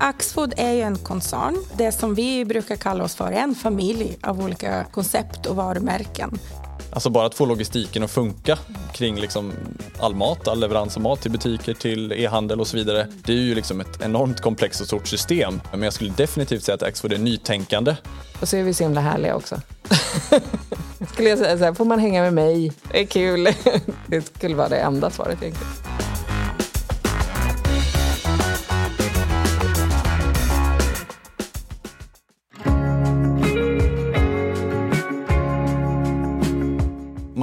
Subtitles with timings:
[0.00, 1.56] Axfood är ju en koncern.
[1.76, 6.38] Det som vi brukar kalla oss för är en familj av olika koncept och varumärken.
[6.90, 8.58] Alltså bara att få logistiken att funka
[8.92, 9.52] kring liksom
[9.98, 13.08] all mat, all leverans av mat till butiker, till e-handel och så vidare.
[13.24, 15.60] Det är ju liksom ett enormt komplext och stort system.
[15.70, 17.96] Men jag skulle definitivt säga att Axfood är nytänkande.
[18.40, 19.60] Och så är vi så himla härliga också.
[21.12, 22.72] skulle jag säga så här, får man hänga med mig?
[22.92, 23.48] Det är kul.
[24.06, 25.93] Det skulle vara det enda svaret egentligen.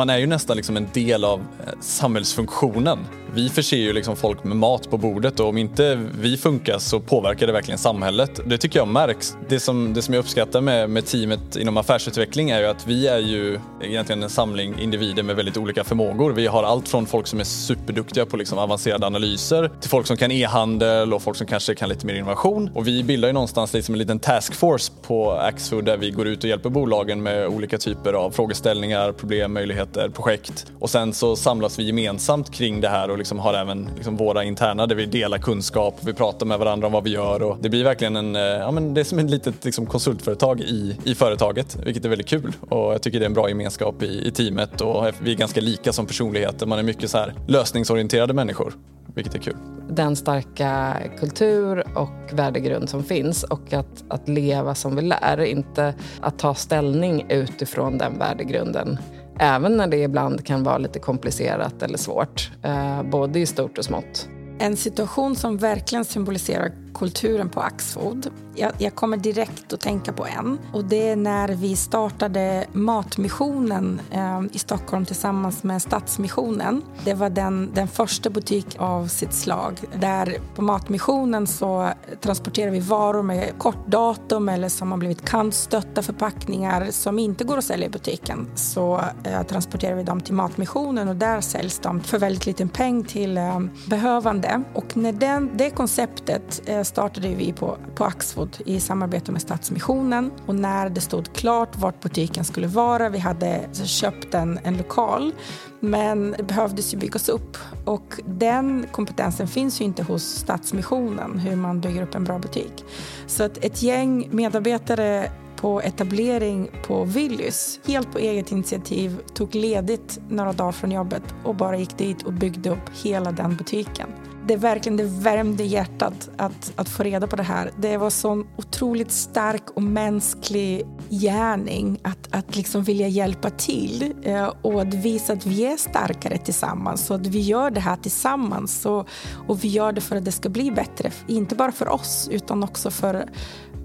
[0.01, 2.99] Man är ju nästan liksom en del av eh, samhällsfunktionen.
[3.33, 6.99] Vi förser ju liksom folk med mat på bordet och om inte vi funkar så
[6.99, 8.39] påverkar det verkligen samhället.
[8.45, 9.37] Det tycker jag märks.
[9.49, 13.07] Det som, det som jag uppskattar med, med teamet inom affärsutveckling är ju att vi
[13.07, 16.31] är ju egentligen en samling individer med väldigt olika förmågor.
[16.31, 20.17] Vi har allt från folk som är superduktiga på liksom avancerade analyser till folk som
[20.17, 22.69] kan e-handel och folk som kanske kan lite mer innovation.
[22.75, 26.43] Och vi bildar ju någonstans liksom en liten taskforce på Axfood där vi går ut
[26.43, 30.65] och hjälper bolagen med olika typer av frågeställningar, problem, möjligheter, projekt.
[30.79, 34.43] Och sen så samlas vi gemensamt kring det här och liksom har även liksom våra
[34.43, 37.69] interna där vi delar kunskap, vi pratar med varandra om vad vi gör och det
[37.69, 41.15] blir verkligen en, eh, ja men det är som ett litet liksom konsultföretag i, i
[41.15, 42.53] företaget, vilket är väldigt kul.
[42.69, 45.61] Och jag tycker det är en bra gemenskap i, i teamet och vi är ganska
[45.61, 48.73] lika som personligheter, man är mycket så här lösningsorienterade människor
[49.15, 49.57] vilket är kul.
[49.89, 55.93] Den starka kultur och värdegrund som finns och att, att leva som vi lär, inte
[56.21, 58.97] att ta ställning utifrån den värdegrunden.
[59.39, 63.85] Även när det ibland kan vara lite komplicerat eller svårt, eh, både i stort och
[63.85, 64.29] smått.
[64.59, 68.31] En situation som verkligen symboliserar kulturen på Axfood.
[68.55, 70.59] Jag, jag, kommer direkt att tänka på en.
[70.73, 76.81] Och Det är när vi startade Matmissionen eh, i Stockholm tillsammans med Stadsmissionen.
[77.03, 79.79] Det var den, den första butik av sitt slag.
[79.99, 81.89] Där På Matmissionen så
[82.21, 87.57] transporterar vi varor med kort datum eller som har blivit kantstötta förpackningar som inte går
[87.57, 88.47] att sälja i butiken.
[88.55, 93.03] Så eh, transporterar vi dem till Matmissionen och där säljs de för väldigt liten peng
[93.03, 94.63] till eh, behövande.
[94.73, 100.31] Och när den, det konceptet eh, startade vi på, på Axfood i samarbete med Stadsmissionen.
[100.45, 104.77] Och när det stod klart vart butiken skulle vara, vi hade alltså köpt en, en
[104.77, 105.33] lokal,
[105.79, 107.57] men det behövdes ju byggas upp.
[107.85, 112.85] Och den kompetensen finns ju inte hos Stadsmissionen, hur man bygger upp en bra butik.
[113.27, 120.19] Så att ett gäng medarbetare på etablering på Willys, helt på eget initiativ, tog ledigt
[120.29, 124.07] några dagar från jobbet och bara gick dit och byggde upp hela den butiken
[124.47, 127.71] det verkligen det värmde hjärtat att, att få reda på det här.
[127.77, 134.53] Det var så otroligt stark och mänsklig gärning att, att liksom vilja hjälpa till eh,
[134.61, 138.85] och att visa att vi är starkare tillsammans och att vi gör det här tillsammans
[138.85, 139.07] och,
[139.47, 142.63] och vi gör det för att det ska bli bättre, inte bara för oss utan
[142.63, 143.29] också för,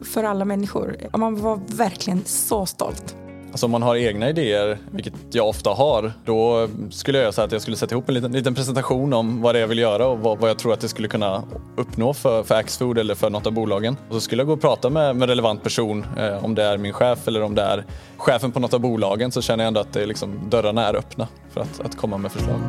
[0.02, 0.96] för alla människor.
[1.16, 3.16] Man var verkligen så stolt.
[3.50, 7.52] Alltså om man har egna idéer, vilket jag ofta har, då skulle jag säga att
[7.52, 10.06] jag skulle sätta ihop en liten, liten presentation om vad det är jag vill göra
[10.06, 11.42] och vad, vad, jag tror att det skulle kunna
[11.76, 13.96] uppnå för, för Axfood eller för något av bolagen.
[14.08, 16.78] Och så skulle jag gå och prata med, med relevant person, eh, om det är
[16.78, 17.84] min chef eller om det är
[18.16, 20.94] chefen på något av bolagen, så känner jag ändå att det är liksom, dörrarna är
[20.94, 22.60] öppna för att, att komma med förslag.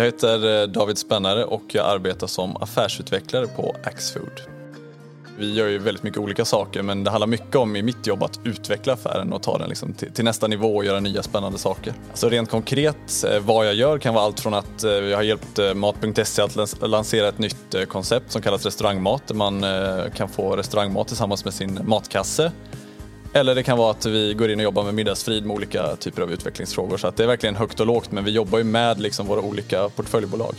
[0.00, 4.40] Jag heter eh, David Spännare och jag arbetar som affärsutvecklare på Axfood.
[5.38, 8.22] Vi gör ju väldigt mycket olika saker men det handlar mycket om i mitt jobb
[8.22, 11.58] att utveckla affären och ta den liksom till, till, nästa nivå och göra nya spännande
[11.58, 11.92] saker.
[12.10, 15.22] Alltså rent konkret eh, vad jag gör kan vara allt från att eh, jag har
[15.22, 19.64] hjälpt Mat.se att lansera ett nytt koncept som kallas restaurangmat där man
[20.14, 22.52] kan få restaurangmat tillsammans med sin matkasse
[23.32, 26.22] eller det kan vara att vi går in och jobbar med middagsfrid med olika typer
[26.22, 26.96] av utvecklingsfrågor.
[26.96, 29.40] Så att det är verkligen högt och lågt men vi jobbar ju med liksom våra
[29.40, 30.54] olika portföljbolag.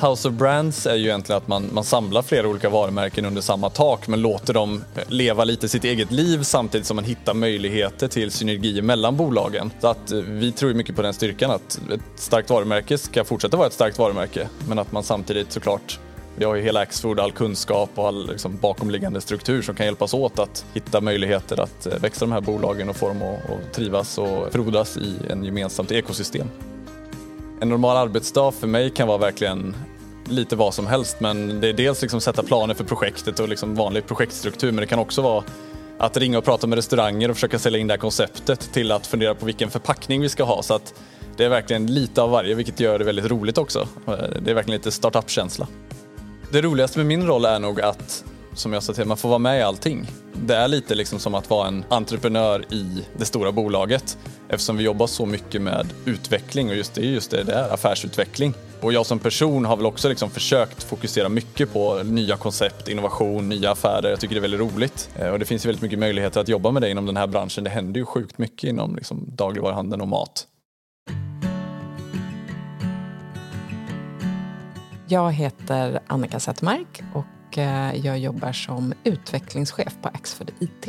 [0.00, 3.70] House of Brands är ju egentligen att man, man samlar flera olika varumärken under samma
[3.70, 8.30] tak men låter dem leva lite sitt eget liv samtidigt som man hittar möjligheter till
[8.30, 9.70] synergier mellan bolagen.
[9.80, 13.56] Så att eh, vi tror mycket på den styrkan att ett starkt varumärke ska fortsätta
[13.56, 15.98] vara ett starkt varumärke men att man samtidigt såklart
[16.36, 20.14] vi har ju hela Axfood, all kunskap och all liksom, bakomliggande struktur som kan hjälpas
[20.14, 23.72] åt att hitta möjligheter att eh, växa de här bolagen och få dem att, att
[23.72, 26.48] trivas och frodas i en gemensamt ekosystem.
[27.60, 29.76] En normal arbetsdag för mig kan vara verkligen
[30.28, 33.74] lite vad som helst men det är dels liksom sätta planer för projektet och liksom
[33.74, 35.44] vanlig projektstruktur men det kan också vara
[35.98, 39.06] att ringa och prata med restauranger och försöka sälja in det här konceptet till att
[39.06, 40.94] fundera på vilken förpackning vi ska ha så att
[41.36, 43.88] det är verkligen lite av varje vilket gör det väldigt roligt också.
[44.06, 45.66] Eh, det är verkligen lite startup-känsla.
[46.52, 49.38] Det roligaste med min roll är nog att som jag sa till, man får vara
[49.38, 50.06] med i allting.
[50.46, 54.18] Det är lite liksom som att vara en entreprenör i det stora bolaget
[54.48, 57.74] eftersom vi jobbar så mycket med utveckling och just det är just det, det är
[57.74, 58.54] affärsutveckling.
[58.80, 63.48] Och jag som person har väl också liksom försökt fokusera mycket på nya koncept, innovation,
[63.48, 64.10] nya affärer.
[64.10, 65.10] Jag tycker det är väldigt roligt.
[65.16, 67.26] Eh, och det finns ju väldigt mycket möjligheter att jobba med det inom den här
[67.26, 67.64] branschen.
[67.64, 70.46] Det händer ju sjukt mycket inom liksom dagligvaruhandeln och mat.
[75.12, 80.88] Jag heter Annika Zettermark och eh, jag jobbar som utvecklingschef på Axfood IT.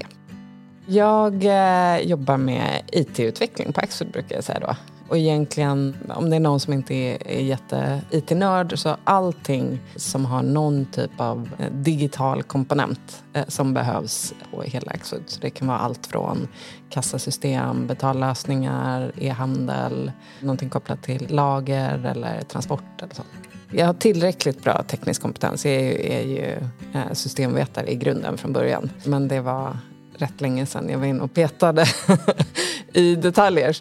[0.86, 4.75] Jag eh, jobbar med IT-utveckling på Axfood brukar jag säga då.
[5.08, 10.44] Och egentligen, om det är någon som inte är, är jätte-IT-nörd, så allting som har
[10.44, 15.24] någon typ av eh, digital komponent eh, som behövs på hela Axfood.
[15.26, 16.48] Så det kan vara allt från
[16.90, 23.24] kassasystem, betallösningar, e-handel, någonting kopplat till lager eller transport eller så.
[23.75, 25.66] Jag har tillräckligt bra teknisk kompetens.
[25.66, 26.58] Jag är ju, är ju
[26.94, 28.90] eh, systemvetare i grunden från början.
[29.06, 29.78] Men det var
[30.18, 31.86] rätt länge sedan jag var inne och petade
[32.94, 33.78] i detaljer.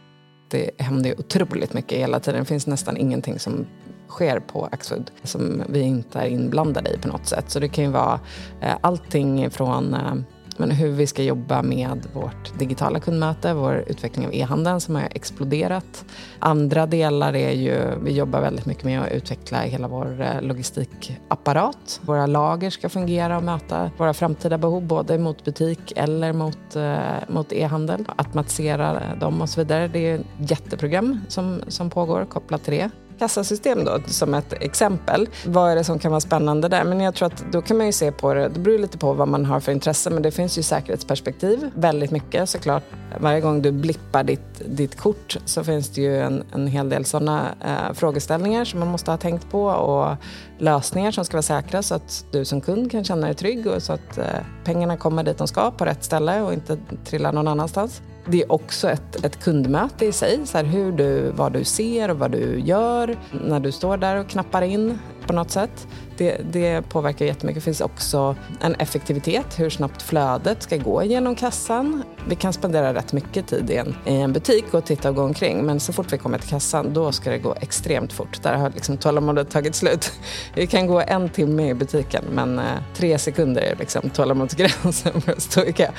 [0.49, 2.41] Det händer otroligt mycket hela tiden.
[2.41, 3.67] Det finns nästan ingenting som
[4.09, 7.51] sker på Axfood som vi inte är inblandade i på något sätt.
[7.51, 8.21] Så det kan ju vara
[8.61, 10.15] eh, allting från eh,
[10.59, 15.09] men hur vi ska jobba med vårt digitala kundmöte, vår utveckling av e-handeln som har
[15.11, 16.05] exploderat.
[16.39, 22.01] Andra delar är ju, vi jobbar väldigt mycket med att utveckla hela vår eh, logistikapparat.
[22.03, 26.99] Våra lager ska fungera och möta våra framtida behov, både mot butik eller mot, eh,
[27.29, 28.05] mot e-handel.
[28.17, 29.89] Automatisera dem och så vidare.
[29.89, 32.91] Det är ett jätteprogram som, som pågår kopplat till det
[33.23, 35.29] kassasystem då, som ett exempel.
[35.47, 36.85] Vad är det som kan vara spännande där?
[36.85, 39.13] Men jag tror att då kan man ju se på det, det beror lite på
[39.13, 42.83] vad man har för intresse, men det finns ju säkerhetsperspektiv väldigt mycket såklart.
[43.21, 47.05] Varje gång du blippar ditt, ditt kort så finns det ju en, en hel del
[47.05, 50.17] sådana eh, frågeställningar som man måste ha tänkt på och
[50.63, 53.83] lösningar som ska vara säkra så att du som kund kan känna dig trygg och
[53.83, 54.25] så att eh,
[54.65, 58.03] pengarna kommer dit de ska på rätt ställe och inte trillar någon annanstans.
[58.27, 62.11] Det är också ett, ett kundmöte i sig, så här hur du, vad du ser
[62.11, 63.17] och vad du gör
[63.47, 65.87] när du står där och knappar in på något sätt.
[66.17, 67.63] Det, det påverkar jättemycket.
[67.63, 72.03] Det finns också en effektivitet, hur snabbt flödet ska gå genom kassan.
[72.29, 75.23] Vi kan spendera rätt mycket tid i en, i en butik och titta och gå
[75.23, 78.43] omkring men så fort vi kommer till kassan då ska det gå extremt fort.
[78.43, 80.13] Där har liksom tålamodet tagit slut.
[80.55, 82.65] Det kan gå en timme i butiken men eh,
[82.95, 85.91] tre sekunder är liksom tålamodsgränsen för att stå i kö.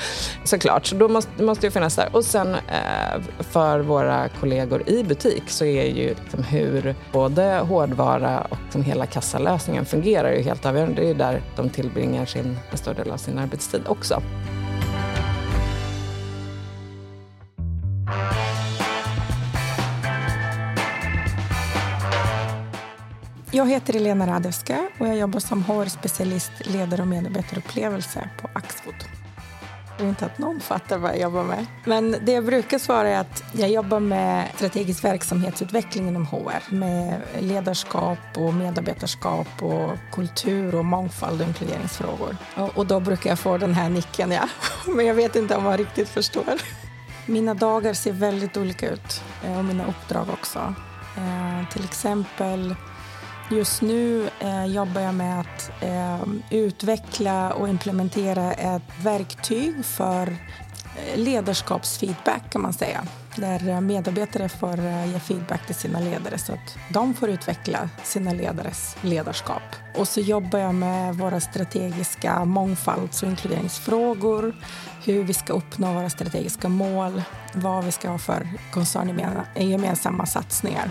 [0.43, 2.09] Såklart, så då måste, måste det finnas där.
[2.11, 8.41] Och sen eh, för våra kollegor i butik så är ju liksom hur både hårdvara
[8.49, 10.95] och liksom hela kassalösningen fungerar ju helt avgörande.
[10.95, 14.21] Det är ju där de tillbringar sin, en stor del av sin arbetstid också.
[23.51, 29.22] Jag heter Elena Radewska och jag jobbar som HR-specialist, ledare och medarbetarupplevelse på Axfood.
[29.93, 31.65] Jag tror inte att någon fattar vad jag jobbar med.
[31.85, 37.21] Men det jag brukar svara är att jag jobbar med strategisk verksamhetsutveckling inom HR med
[37.39, 42.37] ledarskap och medarbetarskap och kultur och mångfald och inkluderingsfrågor.
[42.75, 44.49] Och, då brukar jag få den här nicken, ja.
[44.87, 46.61] Men jag vet inte om man riktigt förstår.
[47.25, 50.75] Mina dagar ser väldigt olika ut eh, och mina uppdrag också.
[51.17, 52.75] Eh, till exempel
[53.51, 61.17] Just nu eh, jobbar jag med att eh, utveckla och implementera ett verktyg för eh,
[61.17, 63.03] ledarskapsfeedback kan man säga.
[63.35, 67.89] Där eh, medarbetare får eh, ge feedback till sina ledare så att de får utveckla
[68.03, 69.63] sina ledares ledarskap.
[69.95, 74.55] Och så jobbar jag med våra strategiska mångfalds och inkluderingsfrågor,
[75.05, 80.89] hur vi ska uppnå våra strategiska mål, vad vi ska ha för koncerngemensamma satsningar.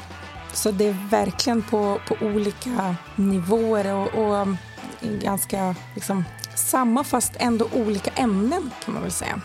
[0.52, 4.56] Så det är verkligen på, på olika nivåer och, och mm,
[5.02, 9.40] ganska liksom, samma fast ändå olika ämnen kan man väl säga.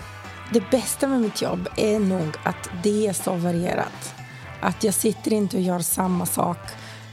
[0.54, 4.14] Det bästa med mitt jobb är nog att det är så varierat.
[4.62, 6.58] Att jag sitter inte och gör samma sak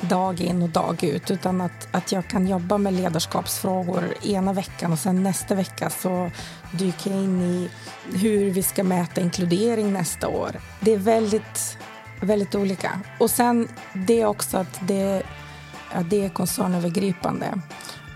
[0.01, 4.93] dag in och dag ut utan att, att jag kan jobba med ledarskapsfrågor ena veckan
[4.93, 6.31] och sen nästa vecka så
[6.73, 7.71] dyker jag in i
[8.19, 10.61] hur vi ska mäta inkludering nästa år.
[10.81, 11.79] Det är väldigt
[12.25, 13.01] väldigt olika.
[13.21, 13.69] Och sen
[14.07, 15.23] det också att det,
[15.93, 17.61] att det är koncernövergripande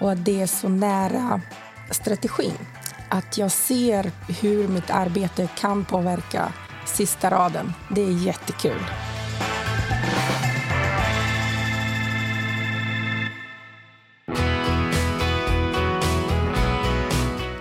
[0.01, 1.41] och att det är så nära
[1.91, 2.59] strategin.
[3.09, 4.11] Att jag ser
[4.41, 6.53] hur mitt arbete kan påverka
[6.87, 7.73] sista raden.
[7.91, 8.81] Det är jättekul.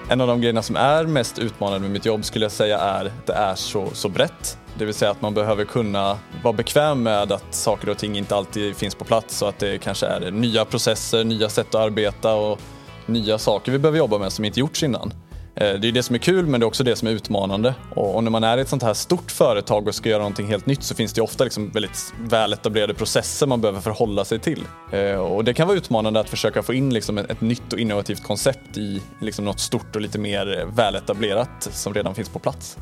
[0.09, 3.05] En av de grejerna som är mest utmanande med mitt jobb skulle jag säga är
[3.05, 4.57] att det är så, så brett.
[4.77, 8.35] Det vill säga att man behöver kunna vara bekväm med att saker och ting inte
[8.35, 12.33] alltid finns på plats och att det kanske är nya processer, nya sätt att arbeta
[12.33, 12.59] och
[13.05, 15.13] nya saker vi behöver jobba med som inte gjorts innan.
[15.55, 17.73] Eh, det är det som är kul men det är också det som är utmanande.
[17.95, 20.65] Och när man är i ett sånt här stort företag och ska göra någonting helt
[20.65, 24.63] nytt så finns det ofta liksom väldigt väletablerade processer man behöver förhålla sig till.
[24.91, 28.23] Eh, och det kan vara utmanande att försöka få in liksom ett nytt och innovativt
[28.23, 32.77] koncept i liksom något stort och lite mer väletablerat som redan finns på plats.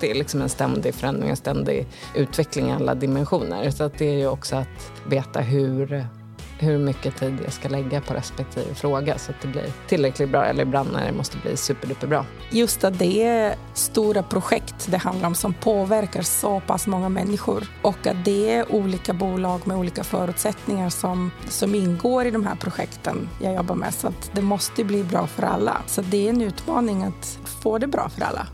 [0.00, 3.70] Det är liksom en ständig förändring, en ständig utveckling i alla dimensioner.
[3.70, 6.06] Så att det är ju också att veta hur
[6.60, 10.44] hur mycket tid jag ska lägga på respektive fråga så att det blir tillräckligt bra
[10.44, 12.26] eller ibland när det måste bli superduperbra.
[12.50, 17.64] Just att det är stora projekt det handlar om som påverkar så pass många människor
[17.82, 22.56] och att det är olika bolag med olika förutsättningar som, som ingår i de här
[22.56, 25.82] projekten jag jobbar med så att det måste bli bra för alla.
[25.86, 28.46] Så det är en utmaning att få det bra för alla.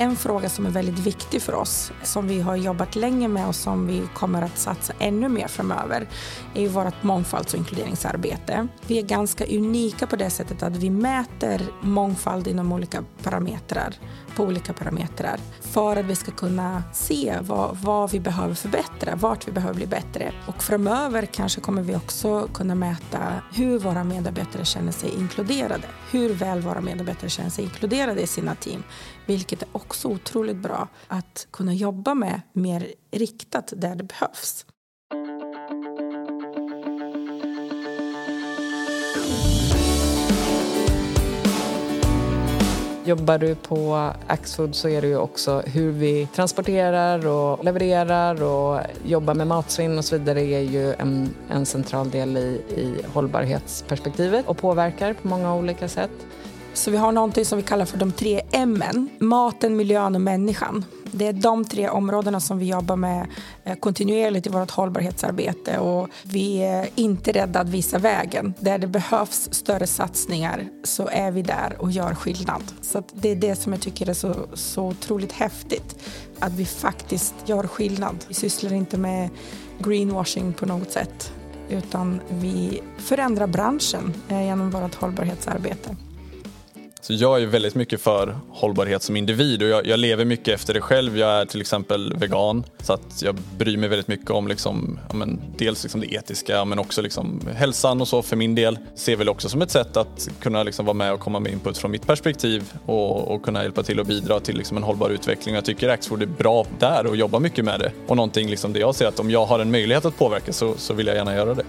[0.00, 3.54] En fråga som är väldigt viktig för oss, som vi har jobbat länge med och
[3.54, 6.08] som vi kommer att satsa ännu mer framöver,
[6.54, 8.68] är vårt mångfalds och inkluderingsarbete.
[8.86, 13.94] Vi är ganska unika på det sättet att vi mäter mångfald inom olika parametrar,
[14.36, 19.48] på olika parametrar, för att vi ska kunna se vad, vad vi behöver förbättra, vart
[19.48, 20.32] vi behöver bli bättre.
[20.46, 26.34] Och framöver kanske kommer vi också kunna mäta hur våra medarbetare känner sig inkluderade, hur
[26.34, 28.82] väl våra medarbetare känner sig inkluderade i sina team,
[29.26, 34.66] vilket är också otroligt bra att kunna jobba med mer riktat där det behövs.
[43.10, 48.80] Jobbar du på Axfood så är det ju också hur vi transporterar och levererar och
[49.04, 54.48] jobbar med matsvinn och så vidare är ju en, en central del i, i hållbarhetsperspektivet
[54.48, 56.10] och påverkar på många olika sätt.
[56.74, 60.84] Så vi har någonting som vi kallar för de tre M-en, Maten, miljön och människan.
[61.12, 63.26] Det är de tre områdena som vi jobbar med
[63.64, 68.54] eh, kontinuerligt i vårt hållbarhetsarbete och vi är inte rädda att visa vägen.
[68.58, 72.62] Där det behövs större satsningar så är vi där och gör skillnad.
[72.82, 75.96] Så det är det som jag tycker är så, så otroligt häftigt.
[76.38, 78.16] Att vi faktiskt gör skillnad.
[78.28, 79.30] Vi sysslar inte med
[79.78, 81.32] greenwashing på något sätt
[81.70, 85.96] utan vi förändrar branschen eh, genom vårt hållbarhetsarbete.
[87.02, 90.74] Så jag är väldigt mycket för hållbarhet som individ och jag, jag, lever mycket efter
[90.74, 91.18] det själv.
[91.18, 95.14] Jag är till exempel vegan så att jag bryr mig väldigt mycket om liksom, ja,
[95.14, 98.78] men, dels liksom det etiska men också liksom hälsan och så för min del.
[98.94, 101.78] Ser väl också som ett sätt att kunna liksom vara med och komma med input
[101.78, 105.54] från mitt perspektiv och, och kunna hjälpa till och bidra till liksom en hållbar utveckling.
[105.54, 108.80] Jag tycker Axfood är bra där och jobbar mycket med det och någonting liksom det
[108.80, 111.34] jag ser att om jag har en möjlighet att påverka så, så vill jag gärna
[111.34, 111.64] göra det.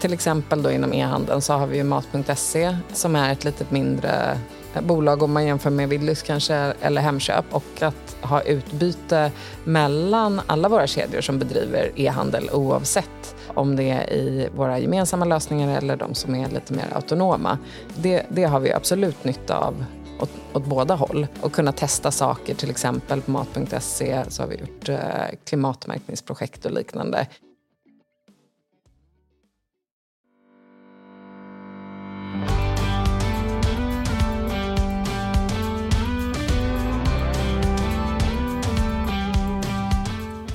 [0.00, 4.38] Till exempel då inom e-handeln så har vi ju Mat.se som är ett lite mindre
[4.82, 9.32] bolag om man jämför med Willys kanske eller Hemköp och att ha utbyte
[9.64, 15.78] mellan alla våra kedjor som bedriver e-handel oavsett om det är i våra gemensamma lösningar
[15.78, 17.58] eller de som är lite mer autonoma.
[17.96, 19.84] Det, det har vi absolut nytta av
[20.20, 22.54] åt, åt båda håll och kunna testa saker.
[22.54, 24.98] Till exempel på mat.se så har vi gjort eh,
[25.44, 27.26] klimatmärkningsprojekt och liknande.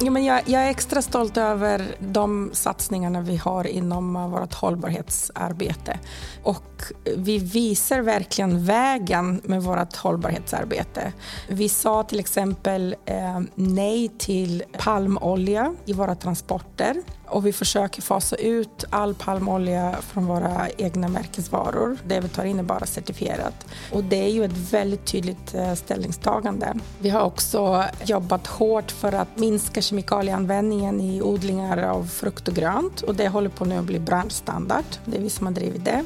[0.05, 4.53] Ja, men jag, jag, är extra stolt över de satsningarna vi har inom eh, vårt
[4.53, 5.99] hållbarhetsarbete.
[6.43, 6.74] Och
[7.15, 11.13] vi visar verkligen vägen med vårt hållbarhetsarbete.
[11.49, 16.95] Vi sa till exempel eh, nej till palmolja i våra transporter
[17.27, 21.97] och vi försöker fasa ut all palmolja från våra egna märkesvaror.
[22.07, 23.65] Det vi tar in är bara certifierat.
[23.91, 26.73] Och det är ju ett väldigt tydligt eh, ställningstagande.
[26.99, 33.01] Vi har också jobbat hårt för att minska kemikalieanvändningen i odlingar av frukt och grönt
[33.01, 34.85] och det håller på nu att bli branschstandard.
[35.05, 36.05] Det är vi som har drivit det.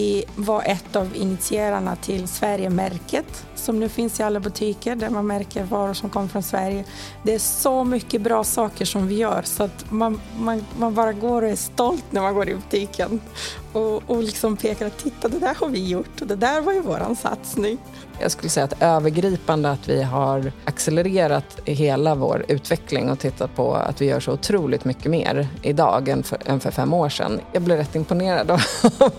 [0.00, 5.26] Vi var ett av initierarna till Sverigemärket som nu finns i alla butiker där man
[5.26, 6.84] märker varor som kommer från Sverige.
[7.22, 11.12] Det är så mycket bra saker som vi gör så att man, man, man bara
[11.12, 13.20] går och är stolt när man går i butiken
[13.72, 16.72] och, och liksom pekar att titta det där har vi gjort och det där var
[16.72, 17.78] ju våran satsning.
[18.20, 23.74] Jag skulle säga att övergripande att vi har accelererat hela vår utveckling och tittat på
[23.74, 27.40] att vi gör så otroligt mycket mer idag än för, än för fem år sedan.
[27.52, 28.60] Jag blev rätt imponerad av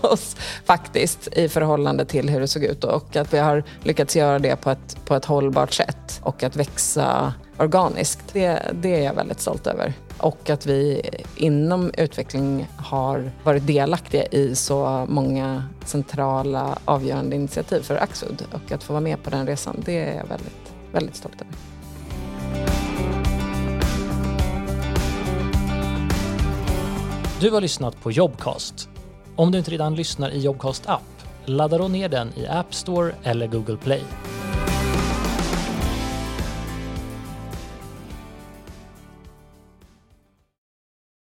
[0.00, 4.38] oss faktiskt i förhållande till hur det såg ut och att vi har lyckats göra
[4.38, 8.20] det på ett, på ett hållbart sätt och att växa organiskt.
[8.32, 9.94] Det, det är jag väldigt stolt över.
[10.22, 11.02] Och att vi
[11.36, 18.44] inom utveckling har varit delaktiga i så många centrala avgörande initiativ för Axfood.
[18.52, 21.54] Och att få vara med på den resan, det är jag väldigt, väldigt stolt över.
[27.40, 28.88] Du har lyssnat på Jobcast.
[29.36, 31.02] Om du inte redan lyssnar i Jobcast app
[31.44, 34.02] ladda då ner den i App Store eller Google Play.